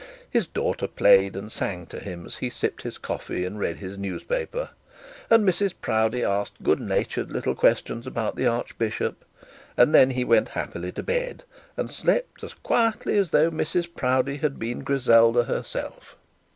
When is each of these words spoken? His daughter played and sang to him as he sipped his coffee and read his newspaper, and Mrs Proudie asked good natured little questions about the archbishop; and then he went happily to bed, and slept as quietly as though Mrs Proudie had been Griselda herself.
His 0.27 0.47
daughter 0.47 0.87
played 0.87 1.35
and 1.35 1.51
sang 1.51 1.85
to 1.85 1.99
him 1.99 2.25
as 2.25 2.37
he 2.37 2.49
sipped 2.49 2.81
his 2.81 2.97
coffee 2.97 3.45
and 3.45 3.59
read 3.59 3.75
his 3.77 3.99
newspaper, 3.99 4.71
and 5.29 5.47
Mrs 5.47 5.75
Proudie 5.79 6.23
asked 6.23 6.63
good 6.63 6.79
natured 6.79 7.29
little 7.31 7.53
questions 7.53 8.07
about 8.07 8.35
the 8.35 8.47
archbishop; 8.47 9.23
and 9.77 9.93
then 9.93 10.09
he 10.09 10.23
went 10.23 10.49
happily 10.57 10.91
to 10.93 11.03
bed, 11.03 11.43
and 11.77 11.91
slept 11.91 12.43
as 12.43 12.55
quietly 12.55 13.15
as 13.19 13.29
though 13.29 13.51
Mrs 13.51 13.93
Proudie 13.95 14.37
had 14.37 14.57
been 14.57 14.79
Griselda 14.79 15.43
herself. 15.43 16.15